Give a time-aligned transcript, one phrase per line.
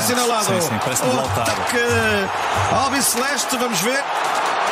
[0.00, 0.44] assinalado.
[0.46, 1.50] Sim, sim, parece o Lautaro.
[1.50, 1.76] ataque
[2.72, 4.02] Albi Celeste, vamos ver.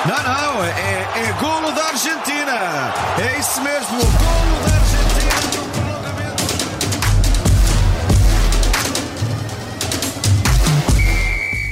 [0.07, 2.93] Não, não, é, é golo da Argentina.
[3.19, 5.29] É isso mesmo, golo da Argentina.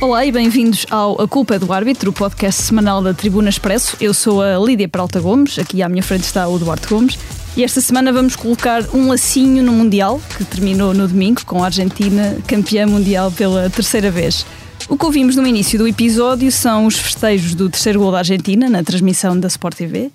[0.03, 3.97] Olá e bem-vindos ao A Culpa é do Árbitro, o podcast semanal da Tribuna Expresso.
[3.99, 7.19] Eu sou a Lídia Peralta Gomes, aqui à minha frente está o Duarte Gomes.
[7.57, 11.67] E esta semana vamos colocar um lacinho no Mundial, que terminou no domingo com a
[11.67, 14.45] Argentina campeã mundial pela terceira vez.
[14.91, 18.69] O que ouvimos no início do episódio são os festejos do terceiro gol da Argentina
[18.69, 20.11] na transmissão da Sport TV.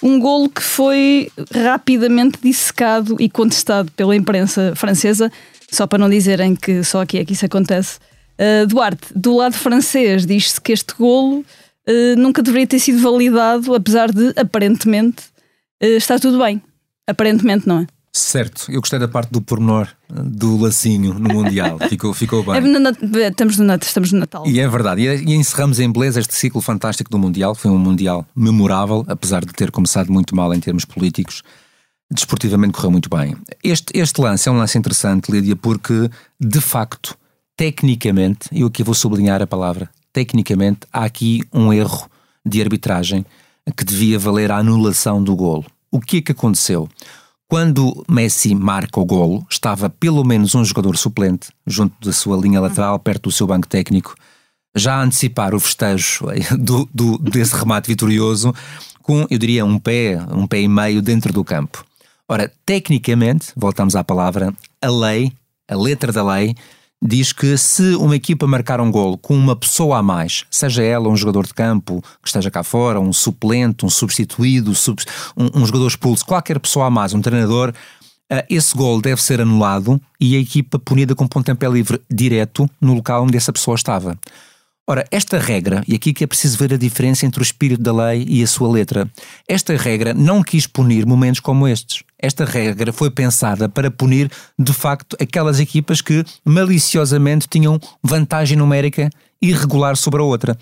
[0.00, 5.32] Um golo que foi rapidamente dissecado e contestado pela imprensa francesa,
[5.68, 7.98] só para não dizerem que só aqui é que isso acontece.
[8.38, 13.74] Uh, Duarte, do lado francês, diz-se que este golo uh, nunca deveria ter sido validado,
[13.74, 15.24] apesar de, aparentemente,
[15.82, 16.62] uh, estar tudo bem.
[17.06, 17.86] Aparentemente, não é?
[18.16, 21.78] Certo, eu gostei da parte do pormenor do lacinho no Mundial.
[21.90, 22.54] ficou, ficou bem.
[22.54, 24.46] É no Nat- estamos, no, estamos no Natal.
[24.46, 25.02] E é verdade.
[25.02, 27.56] E, e encerramos em beleza este ciclo fantástico do Mundial.
[27.56, 31.42] Foi um Mundial memorável, apesar de ter começado muito mal em termos políticos.
[32.08, 33.36] Desportivamente correu muito bem.
[33.64, 36.08] Este, este lance é um lance interessante, Lídia, porque,
[36.40, 37.16] de facto,
[37.56, 42.08] tecnicamente, e eu aqui vou sublinhar a palavra, tecnicamente, há aqui um erro
[42.46, 43.26] de arbitragem
[43.76, 45.64] que devia valer a anulação do golo.
[45.94, 46.88] O que é que aconteceu?
[47.48, 52.60] Quando Messi marca o golo, estava pelo menos um jogador suplente junto da sua linha
[52.60, 54.12] lateral, perto do seu banco técnico,
[54.74, 56.24] já a antecipar o festejo
[56.58, 58.52] do, do- desse remate vitorioso
[59.02, 61.84] com, eu diria, um pé, um pé e meio dentro do campo.
[62.28, 65.30] Ora, tecnicamente, voltamos à palavra, a lei,
[65.68, 66.56] a letra da lei,
[67.06, 71.08] diz que se uma equipa marcar um golo com uma pessoa a mais, seja ela
[71.08, 75.02] um jogador de campo que esteja cá fora, um suplente, um substituído, sub-
[75.36, 77.74] um, um jogador expulso, qualquer pessoa a mais, um treinador,
[78.32, 82.94] ah, esse gol deve ser anulado e a equipa punida com pontapé livre direto no
[82.94, 84.18] local onde essa pessoa estava.
[84.86, 87.90] Ora, esta regra, e aqui que é preciso ver a diferença entre o espírito da
[87.90, 89.10] lei e a sua letra,
[89.48, 92.02] esta regra não quis punir momentos como estes.
[92.24, 99.10] Esta regra foi pensada para punir, de facto, aquelas equipas que maliciosamente tinham vantagem numérica
[99.44, 100.56] irregular sobre a outra.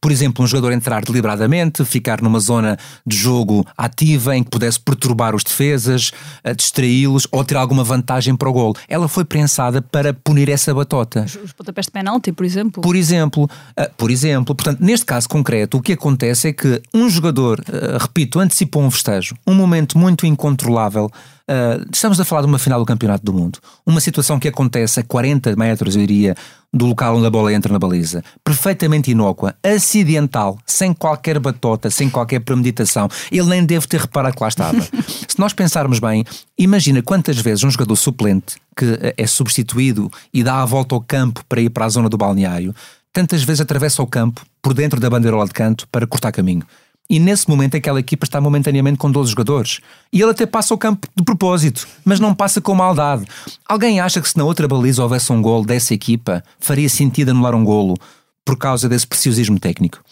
[0.00, 2.76] Por exemplo, um jogador entrar deliberadamente, ficar numa zona
[3.06, 6.10] de jogo ativa em que pudesse perturbar os defesas,
[6.56, 8.74] distraí-los ou ter alguma vantagem para o golo.
[8.88, 11.24] Ela foi pensada para punir essa batota.
[11.24, 12.82] Os pontapés de penalti, por exemplo.
[12.82, 17.08] Por exemplo, ah, por exemplo, portanto, neste caso concreto, o que acontece é que um
[17.08, 21.03] jogador, ah, repito, antecipou um festejo, um momento muito incontrolável.
[21.48, 25.00] Ah, estamos a falar de uma final do Campeonato do Mundo, uma situação que acontece
[25.00, 26.34] a 40 metros, eu diria,
[26.72, 32.10] do local onde a bola entra na baliza, perfeitamente inócua, acidental, sem qualquer batota, sem
[32.10, 33.08] qualquer premeditação.
[33.30, 34.80] Ele nem deve ter reparado que lá estava.
[35.28, 36.24] Se nós pensarmos bem,
[36.58, 41.00] imagina quantas vezes um jogador suplente que eh, é substituído e dá a volta ao
[41.00, 42.74] campo para ir para a zona do balneário,
[43.12, 46.66] tantas vezes atravessa o campo por dentro da bandeirola de canto para cortar caminho.
[47.08, 49.80] E nesse momento aquela equipa está momentaneamente com 12 jogadores.
[50.12, 53.26] E ele até passa o campo de propósito, mas não passa com maldade.
[53.68, 57.54] Alguém acha que se na outra baliza houvesse um golo dessa equipa, faria sentido anular
[57.54, 57.96] um golo
[58.44, 60.02] por causa desse preciosismo técnico?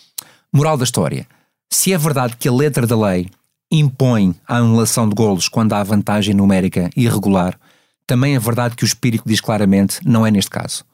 [0.52, 1.26] Moral da história.
[1.70, 3.28] Se é verdade que a letra da lei
[3.70, 7.58] impõe a anulação de golos quando há vantagem numérica irregular,
[8.06, 10.84] também é verdade que o espírito diz claramente não é neste caso.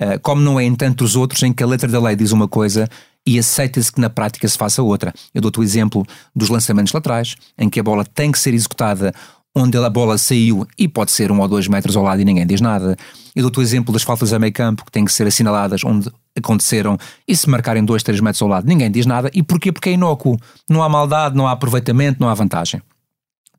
[0.00, 2.46] Uh, como não é em tantos outros em que a letra da lei diz uma
[2.46, 2.88] coisa
[3.26, 5.12] e aceita-se que na prática se faça outra.
[5.34, 9.12] Eu dou-te o exemplo dos lançamentos laterais, em que a bola tem que ser executada
[9.54, 12.46] onde a bola saiu e pode ser um ou dois metros ao lado e ninguém
[12.46, 12.96] diz nada.
[13.34, 16.10] Eu dou-te o exemplo das faltas a meio campo, que têm que ser assinaladas onde
[16.36, 19.30] aconteceram e se marcarem dois, três metros ao lado ninguém diz nada.
[19.34, 19.72] E porquê?
[19.72, 20.38] Porque é inócuo.
[20.68, 22.80] Não há maldade, não há aproveitamento, não há vantagem.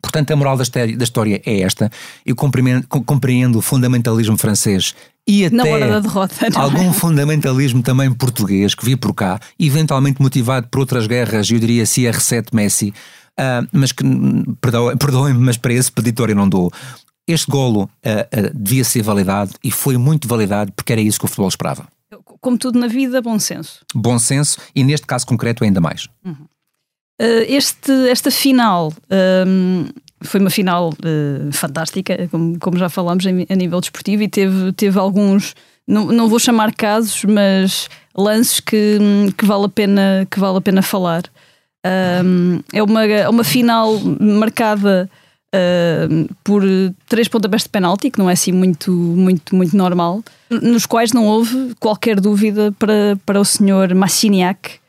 [0.02, 0.64] Portanto, a moral da
[1.04, 1.90] história, é esta.
[2.26, 4.96] Eu compreendo, co- compreendo o fundamentalismo francês
[5.28, 6.50] e até Na hora da derrota, é?
[6.56, 11.84] algum fundamentalismo também português que vi por cá, eventualmente motivado por outras guerras, eu diria
[11.84, 12.94] CR7 Messi,
[13.38, 14.04] ah, mas que,
[14.60, 16.72] perdoem- perdoem-me, mas para esse peditório não dou.
[17.28, 21.26] Este golo ah, ah, devia ser validado e foi muito validado porque era isso que
[21.26, 21.88] o futebol esperava.
[22.42, 23.82] Como tudo na vida, bom senso.
[23.94, 26.08] Bom senso e neste caso concreto ainda mais.
[26.26, 26.36] Uh,
[27.48, 28.94] este, esta final
[29.48, 29.86] um,
[30.22, 34.98] foi uma final uh, fantástica, como, como já falámos a nível desportivo, e teve, teve
[35.00, 35.56] alguns,
[35.88, 39.00] não, não vou chamar casos, mas lances que,
[39.38, 41.24] que, vale, a pena, que vale a pena falar.
[42.24, 45.10] Um, é uma, é uma final marcada
[45.56, 46.64] uh, por
[47.10, 51.26] três pontapés de penalti, que não é assim muito, muito, muito normal, nos quais não
[51.26, 54.80] houve qualquer dúvida para, para o senhor Massiniak.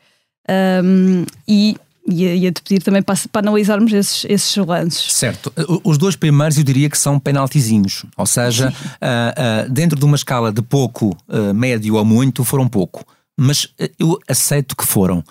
[0.83, 1.77] Um, e
[2.09, 5.13] ia, te pedir também para, para analisarmos esses, esses lances.
[5.13, 5.51] Certo.
[5.83, 10.15] Os dois primeiros eu diria que são penaltizinhos, ou seja, uh, uh, dentro de uma
[10.15, 13.05] escala de pouco, uh, médio ou muito, foram pouco.
[13.37, 13.69] Mas
[13.99, 15.23] eu aceito que foram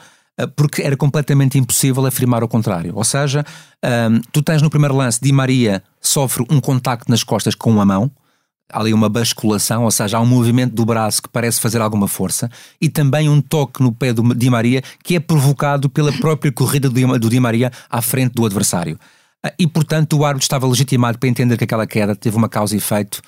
[0.56, 2.92] porque era completamente impossível afirmar o contrário.
[2.96, 3.44] Ou seja,
[4.10, 7.84] um, tu tens no primeiro lance Di Maria sofre um contacto nas costas com a
[7.84, 8.10] mão,
[8.70, 12.08] há ali uma basculação, ou seja, há um movimento do braço que parece fazer alguma
[12.08, 12.50] força,
[12.80, 16.88] e também um toque no pé do Di Maria que é provocado pela própria corrida
[16.88, 18.98] do Di Maria à frente do adversário.
[19.44, 22.74] Ah, e, portanto, o árbitro estava legitimado para entender que aquela queda teve uma causa
[22.74, 23.20] e efeito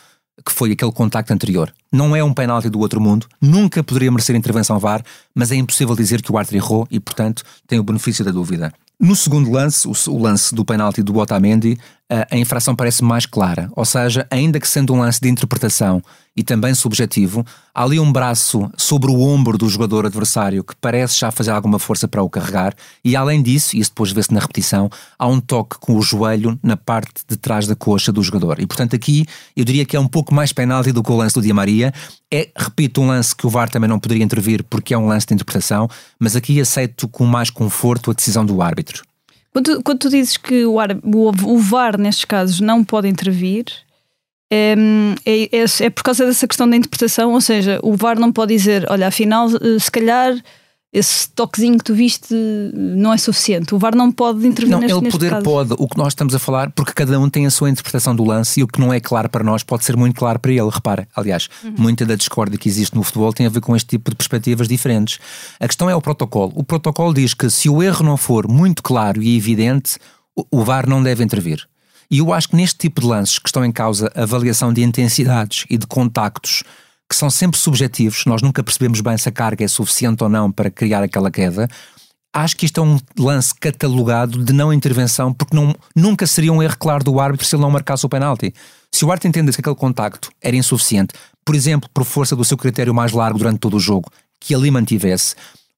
[0.45, 1.73] que foi aquele contacto anterior.
[1.93, 5.03] Não é um penalti do outro mundo, nunca poderia merecer intervenção VAR,
[5.35, 8.73] mas é impossível dizer que o árbitro errou e, portanto, tem o benefício da dúvida.
[8.99, 11.79] No segundo lance, o, lance do penalti do Otamendi,
[12.09, 13.71] a infração parece mais clara.
[13.75, 16.03] Ou seja, ainda que sendo um lance de interpretação
[16.37, 21.19] e também subjetivo, há ali um braço sobre o ombro do jogador adversário que parece
[21.19, 22.75] já fazer alguma força para o carregar,
[23.05, 26.59] e além disso, e isso depois vê-se na repetição, há um toque com o joelho
[26.63, 28.61] na parte de trás da coxa do jogador.
[28.61, 29.27] E portanto, aqui
[29.57, 31.93] eu diria que é um pouco mais penalti do que o lance do Di Maria.
[32.33, 35.27] É, repito, um lance que o VAR também não poderia intervir porque é um lance
[35.27, 39.05] de interpretação, mas aqui aceito com mais conforto a decisão do árbitro.
[39.55, 43.67] Quando, quando tu dizes que o, o, o VAR, nestes casos, não pode intervir,
[44.53, 44.75] é,
[45.25, 48.53] é, é, é, por causa dessa questão da interpretação, ou seja, o VAR não pode
[48.53, 50.35] dizer, olha, afinal, eh, se calhar
[50.95, 52.33] esse toquezinho que tu viste
[52.73, 53.75] não é suficiente.
[53.75, 55.43] O VAR não pode intervir não, neste, ele poder caso.
[55.43, 55.75] pode.
[55.77, 58.61] O que nós estamos a falar, porque cada um tem a sua interpretação do lance
[58.61, 60.71] e o que não é claro para nós pode ser muito claro para ele.
[60.71, 61.75] Repara, aliás, uhum.
[61.77, 64.69] muita da discórdia que existe no futebol tem a ver com este tipo de perspectivas
[64.69, 65.19] diferentes.
[65.59, 66.53] A questão é o protocolo.
[66.55, 69.99] O protocolo diz que se o erro não for muito claro e evidente,
[70.49, 71.67] o VAR não deve intervir.
[72.09, 75.65] E eu acho que neste tipo de lances que estão em causa avaliação de intensidades
[75.69, 76.63] e de contactos
[77.09, 80.51] que são sempre subjetivos, nós nunca percebemos bem se a carga é suficiente ou não
[80.51, 81.69] para criar aquela queda.
[82.33, 86.63] Acho que isto é um lance catalogado de não intervenção, porque não, nunca seria um
[86.63, 88.53] erro claro do árbitro se ele não marcasse o penalti.
[88.93, 91.15] Se o árbitro entendesse que aquele contacto era insuficiente,
[91.45, 94.11] por exemplo, por força do seu critério mais largo durante todo o jogo,
[94.41, 95.37] que ali mantivesse,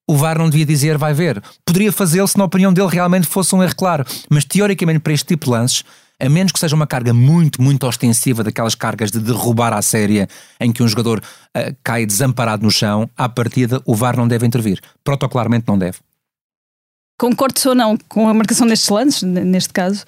[0.08, 1.42] o VAR não devia dizer vai ver.
[1.64, 5.26] Poderia fazê-lo se na opinião dele realmente fosse um erro claro, mas teoricamente para este
[5.26, 5.84] tipo de lances
[6.18, 10.28] a menos que seja uma carga muito, muito ostensiva, daquelas cargas de derrubar a séria,
[10.58, 14.46] em que um jogador uh, cai desamparado no chão, à partida o VAR não deve
[14.46, 14.80] intervir.
[15.04, 15.98] Protocolarmente não deve.
[17.18, 20.04] Concordo ou não com a marcação destes lances, neste caso.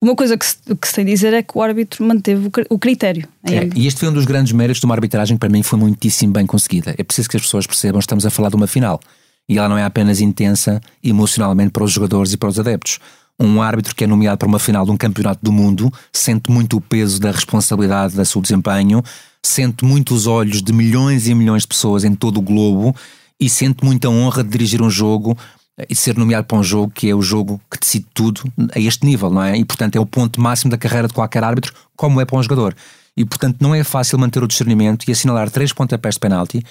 [0.00, 2.78] Uma coisa que se, que se tem a dizer é que o árbitro manteve o
[2.78, 3.28] critério.
[3.42, 5.78] É, e este foi um dos grandes méritos de uma arbitragem que para mim foi
[5.78, 6.94] muitíssimo bem conseguida.
[6.96, 9.00] É preciso que as pessoas percebam que estamos a falar de uma final.
[9.48, 13.00] E ela não é apenas intensa emocionalmente para os jogadores e para os adeptos
[13.38, 16.76] um árbitro que é nomeado para uma final de um campeonato do mundo sente muito
[16.76, 19.02] o peso da responsabilidade do seu desempenho,
[19.42, 22.94] sente muito os olhos de milhões e milhões de pessoas em todo o globo
[23.38, 25.36] e sente muita honra de dirigir um jogo
[25.88, 28.42] e ser nomeado para um jogo que é o jogo que decide tudo
[28.74, 29.56] a este nível, não é?
[29.56, 32.42] E portanto é o ponto máximo da carreira de qualquer árbitro, como é para um
[32.42, 32.74] jogador.
[33.16, 36.64] E portanto não é fácil manter o discernimento e assinalar três pontapés de penalti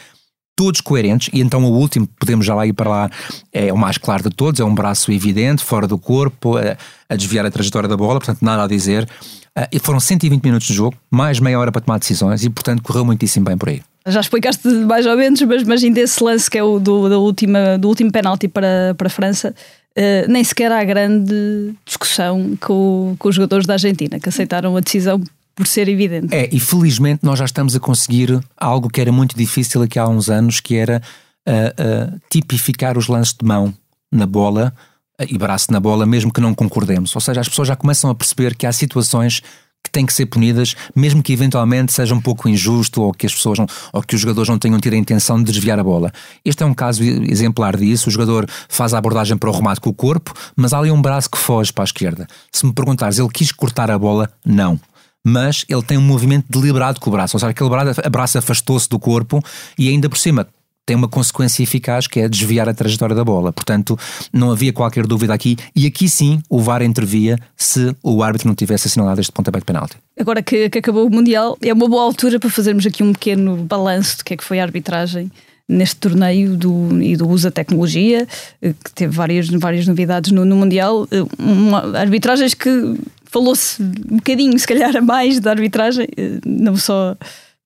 [0.57, 3.11] todos coerentes, e então o último, podemos já lá ir para lá,
[3.53, 6.75] é o mais claro de todos, é um braço evidente, fora do corpo, a,
[7.07, 9.07] a desviar a trajetória da bola, portanto nada a dizer.
[9.55, 12.81] Uh, e foram 120 minutos de jogo, mais meia hora para tomar decisões e portanto
[12.81, 13.83] correu muitíssimo bem por aí.
[14.07, 17.19] Já explicaste mais ou menos, mas, mas ainda esse lance que é o do, da
[17.19, 19.53] última, do último penalti para, para a França,
[19.95, 24.79] uh, nem sequer há grande discussão com, com os jogadores da Argentina, que aceitaram a
[24.79, 25.21] decisão
[25.57, 26.33] por ser evidente.
[26.33, 30.07] É, e felizmente nós já estamos a conseguir algo que era muito difícil aqui há
[30.07, 31.01] uns anos, que era
[31.47, 33.73] uh, uh, tipificar os lances de mão
[34.11, 34.71] na bola
[35.19, 37.15] uh, e braço na bola, mesmo que não concordemos.
[37.15, 39.41] Ou seja, as pessoas já começam a perceber que há situações
[39.83, 43.33] que têm que ser punidas, mesmo que eventualmente seja um pouco injusto ou que as
[43.33, 46.11] pessoas não, ou que os jogadores não tenham tido a intenção de desviar a bola.
[46.45, 48.09] Este é um caso exemplar disso.
[48.09, 51.01] O jogador faz a abordagem para o remate com o corpo, mas há ali um
[51.01, 52.27] braço que foge para a esquerda.
[52.51, 54.29] Se me perguntares, ele quis cortar a bola?
[54.45, 54.79] Não
[55.27, 57.69] mas ele tem um movimento deliberado com o braço, ou seja, aquele
[58.09, 59.43] braço afastou-se do corpo
[59.77, 60.47] e ainda por cima
[60.85, 63.51] tem uma consequência eficaz que é desviar a trajetória da bola.
[63.51, 63.99] Portanto,
[64.31, 65.57] não havia qualquer dúvida aqui.
[65.75, 69.65] E aqui sim o VAR intervia se o árbitro não tivesse assinalado este pontapé de
[69.65, 69.97] penalti.
[70.17, 73.57] Agora que, que, acabou o Mundial, é uma boa altura para fazermos aqui um pequeno
[73.57, 75.29] balanço do que é que foi a arbitragem
[75.67, 78.25] neste torneio do, e do uso da tecnologia,
[78.61, 81.07] eh, que teve várias, várias novidades no, no Mundial.
[81.11, 82.95] Eh, uma, arbitragens que
[83.25, 87.15] falou-se um bocadinho, se calhar, a mais da arbitragem, eh, não só.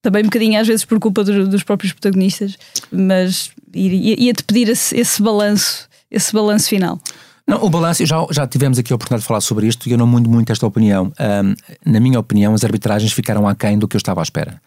[0.00, 2.58] Também um bocadinho às vezes por culpa dos, próprios protagonistas,
[2.90, 6.98] mas ia-te pedir esse, esse balanço, esse balanço final.
[7.46, 9.98] Não, o balanço, já, já tivemos aqui a oportunidade de falar sobre isto e eu
[9.98, 11.12] não mudo muito esta opinião.
[11.20, 11.54] Um,
[11.84, 14.60] na minha opinião, as arbitragens ficaram aquém do que eu estava à espera.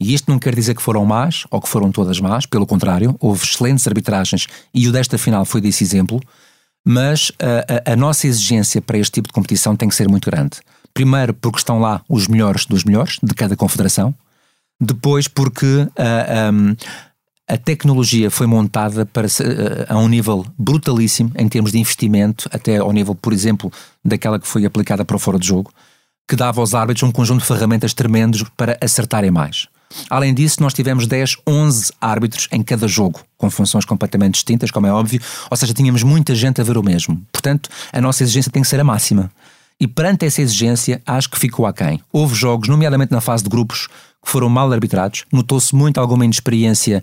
[0.00, 3.16] E isto não quer dizer que foram más ou que foram todas más, pelo contrário,
[3.20, 6.20] houve excelentes arbitragens e o desta final foi desse exemplo.
[6.84, 10.28] mas a, a, a, nossa exigência para este tipo de competição tem que ser muito
[10.28, 10.58] grande.
[10.92, 14.14] Primeiro, porque estão lá os melhores dos melhores de cada confederação.
[14.80, 19.28] Depois, porque a, a, a tecnologia foi montada para,
[19.88, 23.72] a, a um nível brutalíssimo em termos de investimento, até ao nível, por exemplo,
[24.04, 25.72] daquela que foi aplicada para o fora de jogo,
[26.28, 29.68] que dava aos árbitros um conjunto de ferramentas tremendos para acertarem mais.
[30.08, 34.86] Além disso, nós tivemos 10, 11 árbitros em cada jogo, com funções completamente distintas, como
[34.86, 35.20] é óbvio,
[35.50, 37.20] ou seja, tínhamos muita gente a ver o mesmo.
[37.32, 39.30] Portanto, a nossa exigência tem que ser a máxima.
[39.80, 42.00] E perante essa exigência, acho que ficou aquém.
[42.12, 43.88] Houve jogos, nomeadamente na fase de grupos,
[44.24, 45.24] que foram mal arbitrados.
[45.32, 47.02] Notou-se muito alguma inexperiência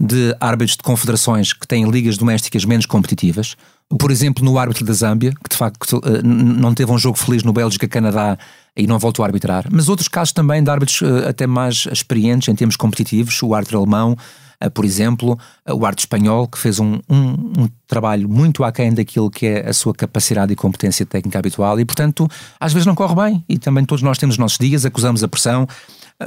[0.00, 3.56] de árbitros de confederações que têm ligas domésticas menos competitivas.
[3.98, 7.42] Por exemplo, no árbitro da Zâmbia, que de facto eh, não teve um jogo feliz
[7.42, 8.38] no Bélgica-Canadá
[8.76, 9.66] e não voltou a arbitrar.
[9.70, 13.78] Mas outros casos também de árbitros eh, até mais experientes em termos competitivos, o árbitro
[13.78, 14.16] alemão,
[14.60, 15.38] eh, por exemplo,
[15.68, 19.72] o árbitro espanhol, que fez um, um, um, trabalho muito aquém daquilo que é a
[19.72, 22.28] sua capacidade e competência técnica habitual e, portanto,
[22.58, 25.28] às vezes não corre bem e também todos nós temos os nossos dias, acusamos a
[25.28, 25.68] pressão,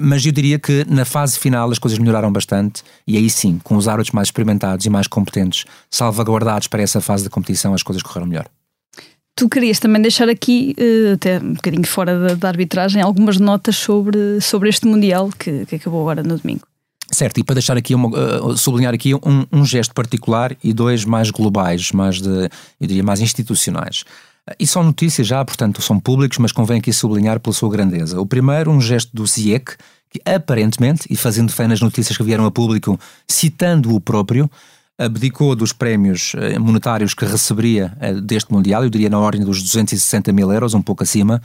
[0.02, 3.76] mas eu diria que na fase final as coisas melhoraram bastante e aí sim, com
[3.76, 8.04] os árbitros mais experimentados e mais competentes, salvaguardados para essa fase da competição, as coisas
[8.04, 8.48] correram melhor.
[9.38, 13.76] Tu querias também deixar aqui, eh, até um bocadinho fora da, da arbitragem, algumas notas
[13.76, 16.66] sobre, sobre este Mundial que, que acabou agora no domingo.
[17.12, 21.06] Certo, e para deixar aqui uma, uh, sublinhar aqui um, um, gesto particular e dois
[21.06, 24.06] mais globais, mais de, eu diria, mais institucionais.
[24.60, 28.20] E são notícias já, portanto, são públicos, mas convém aqui sublinhar pela sua grandeza.
[28.20, 29.76] O primeiro, um gesto do CIEC,
[30.10, 34.50] que aparentemente, e fazendo fé nas notícias que vieram a público, citando o próprio,
[34.98, 39.62] abdicou dos prémios eh, monetários que receberia eh, deste Mundial, eu diria na ordem dos
[39.62, 41.42] 260 mil euros, um pouco acima,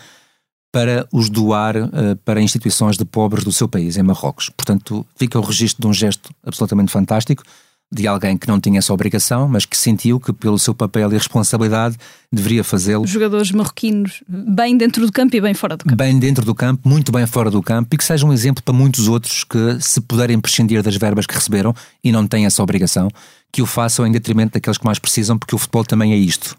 [0.73, 4.49] para os doar uh, para instituições de pobres do seu país, em Marrocos.
[4.57, 7.45] Portanto, fica o registro de um gesto absolutamente fantástico
[7.93, 11.15] de alguém que não tinha essa obrigação, mas que sentiu que, pelo seu papel e
[11.15, 11.97] responsabilidade,
[12.33, 13.07] deveria fazê-lo.
[13.07, 15.97] Jogadores marroquinos, bem dentro do campo e bem fora do campo.
[15.97, 18.73] Bem dentro do campo, muito bem fora do campo, e que seja um exemplo para
[18.73, 23.11] muitos outros que, se puderem prescindir das verbas que receberam e não têm essa obrigação,
[23.53, 26.57] que o façam em detrimento daqueles que mais precisam, porque o futebol também é isto.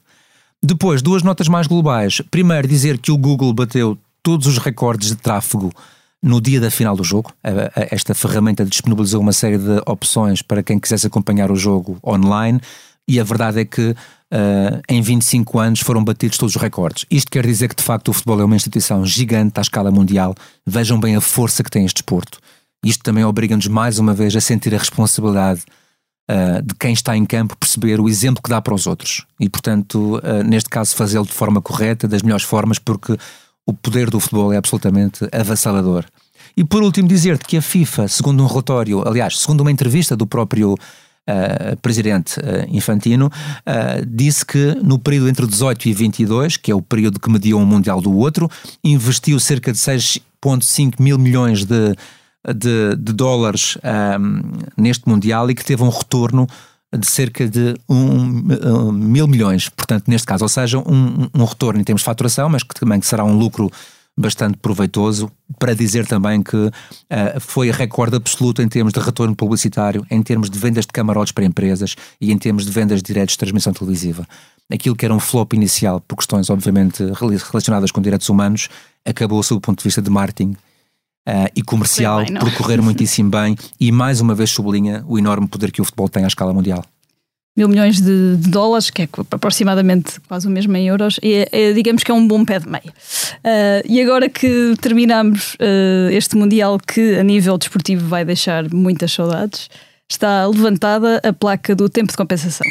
[0.62, 2.22] Depois, duas notas mais globais.
[2.32, 5.74] Primeiro, dizer que o Google bateu todos os recordes de tráfego
[6.22, 7.34] no dia da final do jogo.
[7.76, 12.62] Esta ferramenta disponibilizou uma série de opções para quem quisesse acompanhar o jogo online
[13.06, 17.06] e a verdade é que uh, em 25 anos foram batidos todos os recordes.
[17.12, 20.34] Isto quer dizer que de facto o futebol é uma instituição gigante à escala mundial.
[20.66, 22.40] Vejam bem a força que tem este desporto.
[22.86, 25.64] Isto também obriga-nos mais uma vez a sentir a responsabilidade
[26.30, 29.26] uh, de quem está em campo perceber o exemplo que dá para os outros.
[29.40, 33.18] E portanto, uh, neste caso, fazê-lo de forma correta, das melhores formas, porque
[33.66, 36.06] o poder do futebol é absolutamente avassalador.
[36.56, 40.28] E por último, dizer-te que a FIFA, segundo um relatório, aliás, segundo uma entrevista do
[40.28, 46.72] próprio uh, presidente uh, Infantino, uh, disse que no período entre 18 e 22, que
[46.72, 48.50] é o período que mediu um Mundial do outro,
[48.84, 51.96] investiu cerca de 6,5 mil milhões de,
[52.48, 53.78] de, de dólares
[54.20, 54.42] um,
[54.76, 56.48] neste Mundial e que teve um retorno
[56.98, 61.80] de cerca de um, um, mil milhões, portanto, neste caso, ou seja, um, um, retorno
[61.80, 63.72] em termos de faturação, mas que também será um lucro
[64.16, 66.72] bastante proveitoso, para dizer também que uh,
[67.40, 71.44] foi recorde absoluto em termos de retorno publicitário, em termos de vendas de camarotes para
[71.46, 74.28] empresas e em termos de vendas de direitos de transmissão televisiva.
[74.72, 77.04] Aquilo que era um flop inicial, por questões obviamente
[77.50, 78.70] relacionadas com direitos humanos,
[79.04, 80.56] acabou sob o ponto de vista de marketing
[81.28, 85.48] uh, e comercial bem, por correr muitíssimo bem e mais uma vez sublinha o enorme
[85.48, 86.84] poder que o futebol tem à escala mundial.
[87.56, 91.50] Mil milhões de, de dólares, que é aproximadamente quase o mesmo em euros, e é,
[91.52, 92.82] é, digamos que é um bom pé de meia.
[92.88, 99.12] Uh, e agora que terminamos uh, este Mundial, que a nível desportivo vai deixar muitas
[99.12, 99.70] saudades,
[100.10, 102.66] está levantada a placa do tempo de compensação.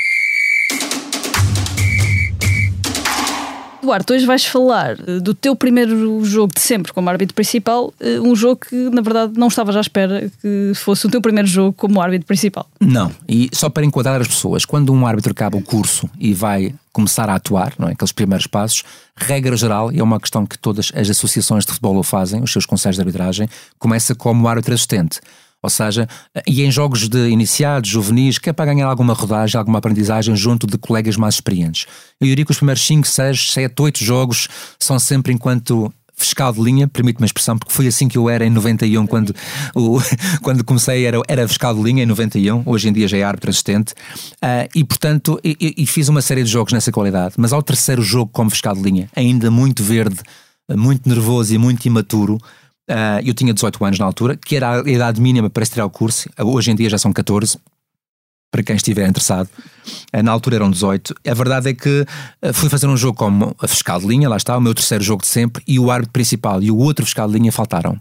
[3.83, 8.21] Duarte, hoje vais falar eh, do teu primeiro jogo de sempre como árbitro principal, eh,
[8.21, 11.73] um jogo que na verdade não estavas à espera que fosse o teu primeiro jogo
[11.73, 12.67] como árbitro principal.
[12.81, 16.73] Não, e só para enquadrar as pessoas, quando um árbitro acaba o curso e vai
[16.93, 17.93] começar a atuar, não é?
[17.93, 18.85] aqueles primeiros passos,
[19.17, 22.53] regra geral, e é uma questão que todas as associações de futebol o fazem, os
[22.53, 23.49] seus conselhos de arbitragem,
[23.81, 25.21] começa como árbitro assistente.
[25.62, 26.09] Ou seja,
[26.47, 30.66] e em jogos de iniciados, juvenis, que é para ganhar alguma rodagem, alguma aprendizagem junto
[30.66, 31.87] de colegas mais experientes.
[32.21, 36.61] Eu diria que os primeiros 5, 6, 7, 8 jogos são sempre enquanto fiscal de
[36.61, 39.35] linha, permite-me a expressão, porque foi assim que eu era em 91, quando,
[39.75, 39.99] o,
[40.42, 43.50] quando comecei, era, era fiscal de linha em 91, hoje em dia já é árbitro
[43.50, 47.62] assistente, uh, e portanto, e, e, fiz uma série de jogos nessa qualidade, mas ao
[47.62, 50.21] terceiro jogo como fiscal de linha, ainda muito verde,
[50.71, 52.38] muito nervoso e muito imaturo,
[52.93, 55.91] Uh, eu tinha 18 anos na altura, que era a idade mínima para estrear o
[55.91, 57.59] curso, hoje em dia já são 14.
[58.51, 59.49] para quem estiver interessado.
[60.23, 61.15] Na altura eram 18.
[61.27, 62.05] A verdade é que
[62.53, 65.23] fui fazer um jogo como a fiscal de linha, lá está, o meu terceiro jogo
[65.23, 67.99] de sempre, e o árbitro principal e o outro fiscal de linha faltaram.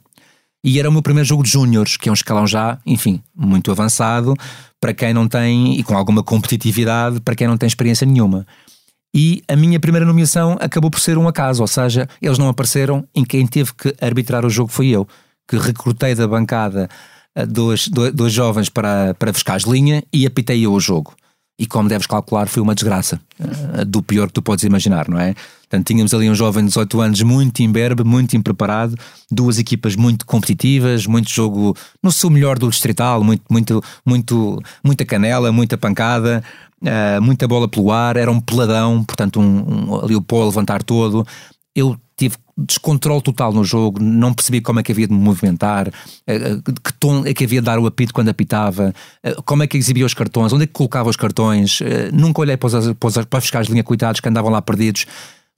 [0.63, 3.71] E era o meu primeiro jogo de júniores, que é um escalão já, enfim, muito
[3.71, 4.35] avançado,
[4.79, 8.45] para quem não tem, e com alguma competitividade, para quem não tem experiência nenhuma.
[9.13, 13.05] E a minha primeira nomeação acabou por ser um acaso, ou seja, eles não apareceram,
[13.13, 15.07] em quem teve que arbitrar o jogo foi eu,
[15.47, 16.89] que recrutei da bancada
[17.35, 21.13] eh, dois, dois, dois jovens para, para fiscais de linha e apitei eu o jogo.
[21.59, 25.19] E como deves calcular, foi uma desgraça, uh, do pior que tu podes imaginar, não
[25.19, 25.35] é?
[25.61, 28.95] Portanto, tínhamos ali um jovem de 18 anos muito imberbe, muito impreparado,
[29.29, 35.05] duas equipas muito competitivas, muito jogo no seu melhor do distrital, muito, muito, muito, muita
[35.05, 36.43] canela, muita pancada,
[36.81, 40.45] uh, muita bola pelo ar, era um peladão, portanto, um, um, ali o pó a
[40.45, 41.25] levantar todo.
[41.75, 45.87] Eu tive descontrole total no jogo, não percebi como é que havia de me movimentar,
[46.27, 48.93] eh, eh, que tom é que havia de dar o apito quando apitava,
[49.45, 51.79] como é que exibia os cartões, onde é que colocava os cartões,
[52.13, 55.07] nunca olhei para os, para os, para fiscais de linha coitados que andavam lá perdidos,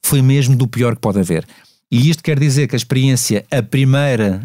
[0.02, 1.44] foi mesmo do pior que pode haver.
[1.90, 4.40] E isto quer dizer que a experiência, a primeira,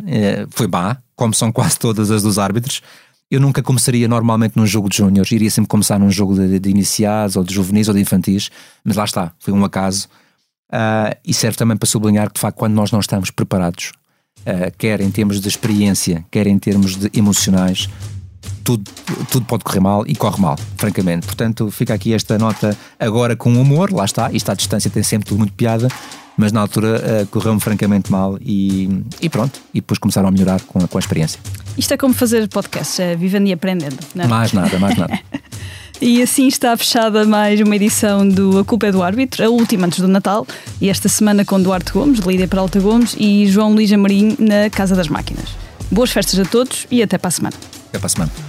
[0.50, 2.81] foi má, como são quase todas as dos árbitros,
[3.29, 6.69] eu nunca começaria normalmente num jogo de júniores, iria sempre começar num jogo de, de,
[6.69, 8.50] iniciados, ou de juvenis, ou de infantis,
[8.83, 10.07] mas lá está, foi um acaso.
[10.71, 13.91] Uh, e serve também para sublinhar que, de facto, quando nós não estamos preparados,
[14.41, 17.88] uh, quer em termos de experiência, quer em termos de emocionais,
[18.63, 18.89] tudo,
[19.31, 21.25] tudo pode correr mal e corre mal, francamente.
[21.25, 25.27] Portanto, fica aqui esta nota agora com humor, lá está, isto à distância tem sempre
[25.27, 25.88] tudo muito piada,
[26.36, 30.62] mas na altura uh, correu-me francamente mal e, e, pronto, e depois começaram a melhorar
[30.62, 31.39] com com a experiência.
[31.79, 34.27] Isto é como fazer podcast, é vivendo e aprendendo, não é?
[34.27, 35.17] Mais nada, mais nada.
[36.01, 39.86] E assim está fechada mais uma edição do A Culpa é do Árbitro, a última
[39.86, 40.48] antes do Natal,
[40.79, 44.95] e esta semana com Duarte Gomes, Lídia Peralta Gomes e João Luís Amarim na Casa
[44.95, 45.50] das Máquinas.
[45.91, 47.55] Boas festas a todos e até para a semana.
[47.89, 48.49] Até para a semana.